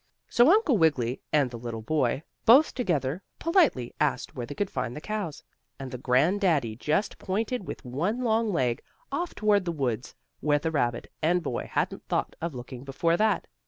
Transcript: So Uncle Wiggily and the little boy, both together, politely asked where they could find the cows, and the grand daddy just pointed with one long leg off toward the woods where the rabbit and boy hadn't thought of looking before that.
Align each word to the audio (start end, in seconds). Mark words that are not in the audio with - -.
So 0.29 0.49
Uncle 0.49 0.79
Wiggily 0.79 1.21
and 1.31 1.51
the 1.51 1.59
little 1.59 1.83
boy, 1.83 2.23
both 2.43 2.73
together, 2.73 3.21
politely 3.37 3.93
asked 3.99 4.33
where 4.33 4.47
they 4.47 4.55
could 4.55 4.71
find 4.71 4.95
the 4.95 4.99
cows, 4.99 5.43
and 5.79 5.91
the 5.91 5.99
grand 5.99 6.41
daddy 6.41 6.75
just 6.75 7.19
pointed 7.19 7.67
with 7.67 7.85
one 7.85 8.23
long 8.23 8.51
leg 8.51 8.81
off 9.11 9.35
toward 9.35 9.63
the 9.65 9.71
woods 9.71 10.15
where 10.39 10.57
the 10.57 10.71
rabbit 10.71 11.11
and 11.21 11.43
boy 11.43 11.69
hadn't 11.71 12.07
thought 12.07 12.35
of 12.41 12.55
looking 12.55 12.83
before 12.83 13.15
that. 13.15 13.45